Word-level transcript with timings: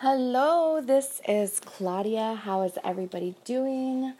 Hello, 0.00 0.82
this 0.82 1.22
is 1.26 1.58
Claudia. 1.58 2.34
How 2.34 2.60
is 2.64 2.76
everybody 2.84 3.34
doing? 3.46 4.12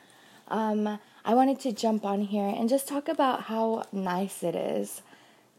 Um, 0.49 0.99
I 1.22 1.34
wanted 1.34 1.60
to 1.60 1.72
jump 1.72 2.02
on 2.02 2.22
here 2.22 2.49
and 2.49 2.67
just 2.67 2.88
talk 2.88 3.08
about 3.08 3.42
how 3.42 3.84
nice 3.92 4.42
it 4.42 4.54
is 4.54 5.02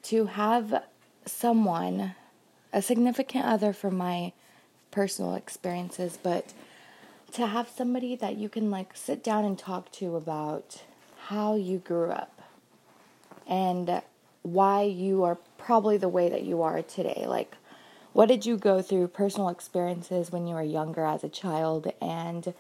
to 0.05 0.25
have 0.25 0.83
someone, 1.27 2.15
a 2.73 2.81
significant 2.81 3.45
other 3.45 3.73
from 3.73 3.95
my 3.95 4.33
personal 4.89 5.35
experiences, 5.35 6.18
but 6.18 6.52
to 7.34 7.45
have 7.45 7.70
somebody 7.70 8.15
that 8.15 8.38
you 8.38 8.49
can 8.49 8.71
like 8.71 8.97
sit 8.97 9.23
down 9.23 9.45
and 9.45 9.59
talk 9.59 9.91
to 9.91 10.15
about 10.15 10.81
how 11.27 11.54
you 11.54 11.77
grew 11.77 12.09
up 12.09 12.41
and 13.45 14.02
why 14.41 14.81
you 14.81 15.23
are 15.23 15.38
probably 15.59 15.97
the 15.97 16.09
way 16.09 16.27
that 16.27 16.41
you 16.41 16.63
are 16.63 16.81
today. 16.81 17.25
Like, 17.27 17.55
what 18.18 18.29
did 18.29 18.47
you 18.47 18.57
go 18.57 18.81
through, 18.81 19.07
personal 19.09 19.47
experiences 19.47 20.31
when 20.31 20.47
you 20.47 20.55
were 20.55 20.63
younger 20.63 21.05
as 21.05 21.23
a 21.23 21.30
child, 21.30 21.94
and 22.02 22.55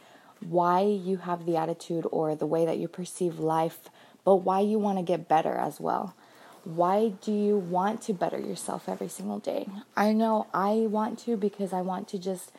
why 0.47 0.81
you 0.81 1.17
have 1.17 1.47
the 1.47 1.57
attitude 1.57 2.05
or 2.11 2.35
the 2.35 2.45
way 2.45 2.63
that 2.63 2.77
you 2.77 2.87
perceive 2.87 3.39
life, 3.39 3.89
but 4.23 4.35
why 4.35 4.59
you 4.59 4.77
want 4.77 4.99
to 4.99 5.03
get 5.03 5.27
better 5.27 5.55
as 5.55 5.79
well. 5.79 6.15
Why 6.63 7.13
do 7.23 7.31
you 7.31 7.57
want 7.57 8.03
to 8.03 8.13
better 8.13 8.39
yourself 8.39 8.87
every 8.87 9.07
single 9.07 9.39
day? 9.39 9.67
I 9.95 10.13
know 10.13 10.45
I 10.53 10.85
want 10.91 11.17
to 11.21 11.35
because 11.35 11.73
I 11.73 11.81
want 11.81 12.07
to 12.09 12.19
just, 12.19 12.51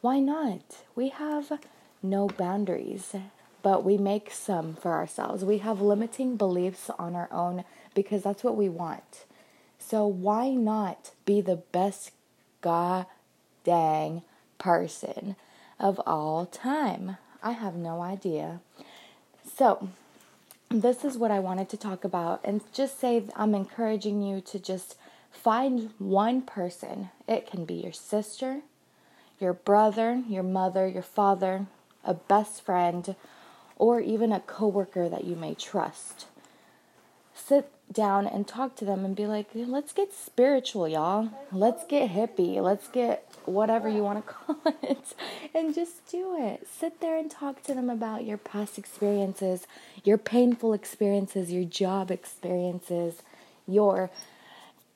why 0.00 0.20
not? 0.20 0.84
We 0.94 1.08
have 1.08 1.58
no 2.04 2.28
boundaries, 2.28 3.16
but 3.62 3.82
we 3.82 3.98
make 3.98 4.30
some 4.30 4.76
for 4.76 4.92
ourselves. 4.92 5.44
We 5.44 5.58
have 5.58 5.80
limiting 5.80 6.36
beliefs 6.36 6.88
on 7.00 7.16
our 7.16 7.28
own 7.32 7.64
because 7.96 8.22
that's 8.22 8.44
what 8.44 8.56
we 8.56 8.68
want. 8.68 9.24
So 9.80 10.06
why 10.06 10.50
not 10.50 11.10
be 11.24 11.40
the 11.40 11.56
best 11.56 12.12
god 12.64 13.04
dang 13.62 14.22
person 14.56 15.36
of 15.78 16.00
all 16.06 16.46
time. 16.46 17.18
I 17.42 17.52
have 17.52 17.74
no 17.74 18.00
idea. 18.00 18.60
So, 19.56 19.90
this 20.70 21.04
is 21.04 21.18
what 21.18 21.30
I 21.30 21.40
wanted 21.40 21.68
to 21.68 21.76
talk 21.76 22.04
about 22.04 22.40
and 22.42 22.62
just 22.72 22.98
say 22.98 23.22
I'm 23.36 23.54
encouraging 23.54 24.22
you 24.22 24.40
to 24.40 24.58
just 24.58 24.96
find 25.30 25.90
one 25.98 26.40
person. 26.40 27.10
It 27.28 27.46
can 27.46 27.66
be 27.66 27.74
your 27.74 27.92
sister, 27.92 28.62
your 29.38 29.52
brother, 29.52 30.22
your 30.26 30.42
mother, 30.42 30.88
your 30.88 31.02
father, 31.02 31.66
a 32.02 32.14
best 32.14 32.62
friend, 32.62 33.14
or 33.76 34.00
even 34.00 34.32
a 34.32 34.40
coworker 34.40 35.08
that 35.10 35.24
you 35.24 35.36
may 35.36 35.54
trust. 35.54 36.26
Sit 37.46 37.70
down 37.92 38.26
and 38.26 38.48
talk 38.48 38.74
to 38.76 38.84
them 38.86 39.04
and 39.04 39.14
be 39.14 39.26
like, 39.26 39.48
let's 39.54 39.92
get 39.92 40.14
spiritual, 40.14 40.88
y'all. 40.88 41.28
Let's 41.52 41.84
get 41.84 42.10
hippie. 42.10 42.60
Let's 42.62 42.88
get 42.88 43.28
whatever 43.44 43.88
you 43.88 44.02
want 44.02 44.26
to 44.26 44.32
call 44.34 44.74
it. 44.82 45.14
And 45.54 45.74
just 45.74 46.10
do 46.10 46.36
it. 46.38 46.66
Sit 46.66 47.00
there 47.00 47.18
and 47.18 47.30
talk 47.30 47.62
to 47.64 47.74
them 47.74 47.90
about 47.90 48.24
your 48.24 48.38
past 48.38 48.78
experiences, 48.78 49.66
your 50.04 50.16
painful 50.16 50.72
experiences, 50.72 51.52
your 51.52 51.64
job 51.64 52.10
experiences, 52.10 53.22
your 53.68 54.10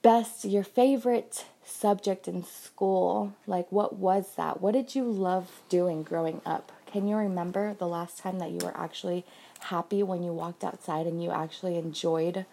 best, 0.00 0.44
your 0.44 0.64
favorite 0.64 1.44
subject 1.64 2.26
in 2.28 2.44
school. 2.44 3.34
Like, 3.46 3.70
what 3.70 3.96
was 3.96 4.36
that? 4.36 4.62
What 4.62 4.72
did 4.72 4.94
you 4.94 5.04
love 5.04 5.60
doing 5.68 6.02
growing 6.02 6.40
up? 6.46 6.72
Can 6.90 7.06
you 7.06 7.16
remember 7.16 7.74
the 7.74 7.86
last 7.86 8.18
time 8.18 8.38
that 8.38 8.50
you 8.50 8.58
were 8.58 8.76
actually 8.76 9.24
happy 9.60 10.02
when 10.02 10.22
you 10.22 10.32
walked 10.32 10.64
outside 10.64 11.06
and 11.06 11.22
you 11.22 11.30
actually 11.30 11.76
enjoyed? 11.76 12.46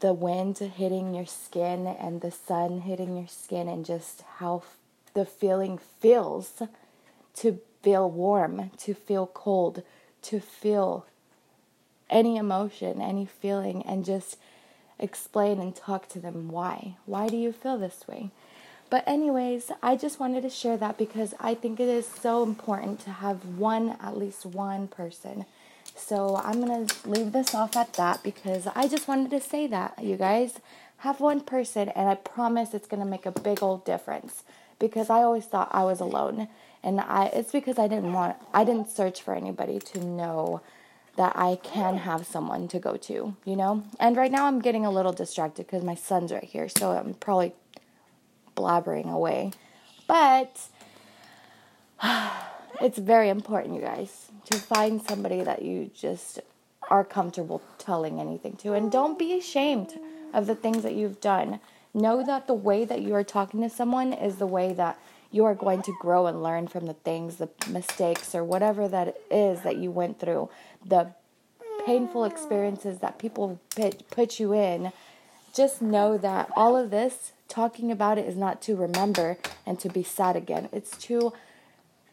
the 0.00 0.12
wind 0.12 0.58
hitting 0.58 1.14
your 1.14 1.26
skin 1.26 1.86
and 1.86 2.20
the 2.20 2.30
sun 2.30 2.80
hitting 2.80 3.16
your 3.16 3.28
skin 3.28 3.68
and 3.68 3.86
just 3.86 4.22
how 4.38 4.62
the 5.14 5.24
feeling 5.24 5.78
feels 6.00 6.62
to 7.34 7.60
feel 7.82 8.10
warm, 8.10 8.70
to 8.76 8.94
feel 8.94 9.28
cold, 9.28 9.82
to 10.22 10.40
feel 10.40 11.06
any 12.10 12.36
emotion, 12.36 13.00
any 13.00 13.24
feeling, 13.24 13.82
and 13.82 14.04
just 14.04 14.36
explain 14.98 15.60
and 15.60 15.74
talk 15.74 16.08
to 16.08 16.18
them 16.18 16.48
why. 16.48 16.96
Why 17.06 17.28
do 17.28 17.36
you 17.36 17.52
feel 17.52 17.78
this 17.78 18.06
way? 18.08 18.30
But, 18.92 19.04
anyways, 19.06 19.72
I 19.82 19.96
just 19.96 20.20
wanted 20.20 20.42
to 20.42 20.50
share 20.50 20.76
that 20.76 20.98
because 20.98 21.32
I 21.40 21.54
think 21.54 21.80
it 21.80 21.88
is 21.88 22.06
so 22.06 22.42
important 22.42 23.00
to 23.00 23.10
have 23.10 23.38
one, 23.46 23.96
at 24.00 24.18
least 24.18 24.44
one 24.44 24.86
person 24.86 25.46
so 25.94 26.40
I'm 26.42 26.64
going 26.64 26.86
to 26.86 27.08
leave 27.08 27.32
this 27.32 27.54
off 27.54 27.76
at 27.76 27.92
that 27.94 28.22
because 28.22 28.66
I 28.74 28.88
just 28.88 29.08
wanted 29.08 29.30
to 29.30 29.40
say 29.40 29.66
that, 29.68 30.02
you 30.02 30.16
guys. 30.16 30.58
Have 30.98 31.18
one 31.18 31.40
person, 31.40 31.88
and 31.90 32.08
I 32.08 32.14
promise 32.14 32.74
it's 32.74 32.86
going 32.86 33.02
to 33.02 33.08
make 33.08 33.26
a 33.26 33.32
big 33.32 33.60
old 33.60 33.84
difference 33.84 34.44
because 34.78 35.10
I 35.10 35.22
always 35.22 35.46
thought 35.46 35.68
I 35.72 35.82
was 35.82 35.98
alone. 35.98 36.48
And 36.84 37.00
I 37.00 37.26
it's 37.26 37.50
because 37.50 37.78
I 37.78 37.88
didn't 37.88 38.12
want 38.12 38.36
I 38.54 38.64
didn't 38.64 38.88
search 38.88 39.20
for 39.20 39.34
anybody 39.34 39.78
to 39.80 40.04
know 40.04 40.60
that 41.16 41.32
I 41.36 41.58
can 41.62 41.98
have 41.98 42.26
someone 42.26 42.68
to 42.68 42.78
go 42.78 42.96
to, 42.96 43.36
you 43.44 43.56
know? 43.56 43.84
And 44.00 44.16
right 44.16 44.30
now 44.30 44.46
I'm 44.46 44.60
getting 44.60 44.86
a 44.86 44.90
little 44.90 45.12
distracted 45.12 45.66
because 45.66 45.82
my 45.82 45.94
son's 45.94 46.32
right 46.32 46.44
here, 46.44 46.68
so 46.68 46.92
I'm 46.92 47.14
probably 47.14 47.52
blabbering 48.54 49.12
away. 49.12 49.52
But 50.06 50.68
it's 52.80 52.98
very 52.98 53.28
important, 53.28 53.74
you 53.74 53.80
guys, 53.80 54.30
to 54.50 54.58
find 54.58 55.02
somebody 55.02 55.42
that 55.42 55.62
you 55.62 55.90
just 55.94 56.40
are 56.90 57.04
comfortable 57.04 57.62
telling 57.78 58.20
anything 58.20 58.56
to. 58.56 58.74
And 58.74 58.90
don't 58.90 59.18
be 59.18 59.38
ashamed 59.38 59.98
of 60.32 60.46
the 60.46 60.54
things 60.54 60.82
that 60.82 60.94
you've 60.94 61.20
done. 61.20 61.60
Know 61.94 62.24
that 62.24 62.46
the 62.46 62.54
way 62.54 62.84
that 62.84 63.02
you 63.02 63.14
are 63.14 63.24
talking 63.24 63.60
to 63.62 63.70
someone 63.70 64.12
is 64.12 64.36
the 64.36 64.46
way 64.46 64.72
that 64.72 64.98
you 65.30 65.44
are 65.44 65.54
going 65.54 65.82
to 65.82 65.94
grow 66.00 66.26
and 66.26 66.42
learn 66.42 66.68
from 66.68 66.86
the 66.86 66.94
things, 66.94 67.36
the 67.36 67.48
mistakes, 67.68 68.34
or 68.34 68.44
whatever 68.44 68.86
that 68.88 69.16
is 69.30 69.62
that 69.62 69.76
you 69.76 69.90
went 69.90 70.20
through, 70.20 70.50
the 70.84 71.08
painful 71.86 72.24
experiences 72.24 72.98
that 72.98 73.18
people 73.18 73.58
put, 73.74 74.08
put 74.10 74.38
you 74.38 74.52
in. 74.52 74.92
Just 75.52 75.82
know 75.82 76.16
that 76.16 76.50
all 76.56 76.76
of 76.76 76.90
this, 76.90 77.32
talking 77.46 77.92
about 77.92 78.18
it, 78.18 78.26
is 78.26 78.36
not 78.36 78.62
to 78.62 78.74
remember 78.74 79.36
and 79.66 79.78
to 79.80 79.88
be 79.88 80.02
sad 80.02 80.34
again. 80.34 80.68
It's 80.72 80.96
to 81.04 81.32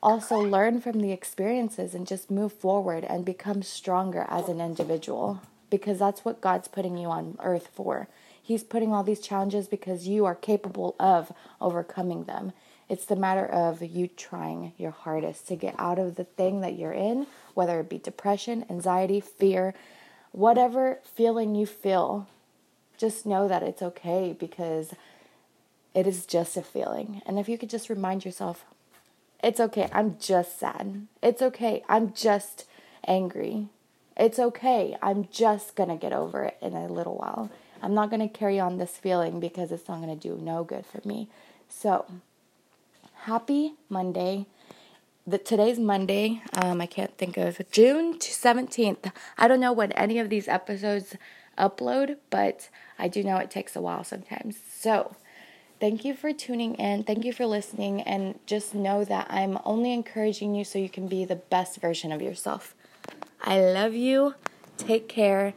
also 0.03 0.37
learn 0.37 0.81
from 0.81 0.99
the 0.99 1.11
experiences 1.11 1.93
and 1.93 2.07
just 2.07 2.29
move 2.29 2.53
forward 2.53 3.03
and 3.03 3.23
become 3.23 3.63
stronger 3.63 4.25
as 4.29 4.49
an 4.49 4.59
individual 4.59 5.41
because 5.69 5.99
that's 5.99 6.25
what 6.25 6.41
God's 6.41 6.67
putting 6.67 6.97
you 6.97 7.07
on 7.07 7.37
earth 7.41 7.69
for. 7.73 8.07
He's 8.41 8.63
putting 8.63 8.93
all 8.93 9.03
these 9.03 9.19
challenges 9.19 9.67
because 9.67 10.07
you 10.07 10.25
are 10.25 10.35
capable 10.35 10.95
of 10.99 11.31
overcoming 11.61 12.23
them. 12.23 12.53
It's 12.89 13.05
the 13.05 13.15
matter 13.15 13.45
of 13.45 13.83
you 13.83 14.07
trying 14.07 14.73
your 14.77 14.91
hardest 14.91 15.47
to 15.49 15.55
get 15.55 15.75
out 15.77 15.99
of 15.99 16.15
the 16.15 16.23
thing 16.23 16.61
that 16.61 16.77
you're 16.77 16.91
in, 16.91 17.27
whether 17.53 17.79
it 17.79 17.89
be 17.89 17.99
depression, 17.99 18.65
anxiety, 18.69 19.19
fear, 19.19 19.75
whatever 20.31 20.99
feeling 21.03 21.53
you 21.53 21.67
feel. 21.67 22.27
Just 22.99 23.25
know 23.25 23.47
that 23.47 23.63
it's 23.63 23.81
okay 23.81 24.35
because 24.37 24.93
it 25.95 26.05
is 26.05 26.25
just 26.25 26.57
a 26.57 26.61
feeling. 26.61 27.21
And 27.25 27.39
if 27.39 27.47
you 27.49 27.57
could 27.57 27.69
just 27.69 27.89
remind 27.89 28.25
yourself, 28.25 28.65
it's 29.41 29.59
okay. 29.59 29.89
I'm 29.93 30.17
just 30.19 30.59
sad. 30.59 31.07
It's 31.23 31.41
okay. 31.41 31.83
I'm 31.87 32.13
just 32.13 32.65
angry. 33.07 33.67
It's 34.17 34.37
okay. 34.37 34.97
I'm 35.01 35.29
just 35.31 35.77
to 35.89 35.95
get 35.95 36.11
over 36.11 36.43
it 36.43 36.57
in 36.61 36.73
a 36.73 36.87
little 36.87 37.15
while. 37.15 37.49
I'm 37.81 37.93
not 37.93 38.11
to 38.11 38.27
carry 38.27 38.59
on 38.59 38.77
this 38.77 38.97
feeling 38.97 39.39
because 39.39 39.71
it's 39.71 39.87
not 39.87 40.01
to 40.05 40.15
do 40.15 40.37
no 40.41 40.65
good 40.65 40.85
for 40.85 40.99
me. 41.07 41.29
So, 41.69 42.05
happy 43.21 43.75
Monday. 43.87 44.45
The, 45.25 45.37
today's 45.37 45.79
Monday. 45.79 46.41
Um, 46.53 46.81
I 46.81 46.85
can't 46.85 47.15
think 47.17 47.37
of 47.37 47.61
June 47.71 48.19
17th. 48.19 49.11
I 49.37 49.47
don't 49.47 49.61
know 49.61 49.71
when 49.71 49.93
any 49.93 50.19
of 50.19 50.29
these 50.29 50.49
episodes 50.49 51.15
upload, 51.59 52.17
but 52.29 52.69
I 52.97 53.07
do 53.07 53.23
know 53.23 53.37
it 53.37 53.51
takes 53.51 53.75
a 53.75 53.81
while 53.81 54.03
sometimes. 54.03 54.57
So, 54.71 55.15
Thank 55.79 56.03
you 56.03 56.13
for 56.13 56.33
tuning 56.33 56.75
in. 56.75 57.05
Thank 57.05 57.23
you 57.23 57.31
for 57.31 57.45
listening. 57.45 58.01
And 58.01 58.37
just 58.45 58.75
know 58.75 59.05
that 59.05 59.27
I'm 59.29 59.57
only 59.63 59.93
encouraging 59.93 60.53
you 60.53 60.65
so 60.65 60.77
you 60.77 60.89
can 60.89 61.07
be 61.07 61.23
the 61.23 61.37
best 61.37 61.79
version 61.79 62.11
of 62.11 62.21
yourself. 62.21 62.75
I 63.41 63.61
love 63.61 63.93
you. 63.93 64.35
Take 64.77 65.07
care. 65.07 65.53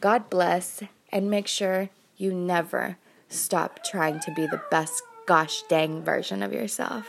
God 0.00 0.30
bless. 0.30 0.84
And 1.10 1.28
make 1.28 1.48
sure 1.48 1.90
you 2.16 2.32
never 2.32 2.98
stop 3.28 3.82
trying 3.84 4.20
to 4.20 4.30
be 4.30 4.46
the 4.46 4.62
best 4.70 5.02
gosh 5.26 5.62
dang 5.62 6.02
version 6.02 6.42
of 6.42 6.52
yourself. 6.52 7.08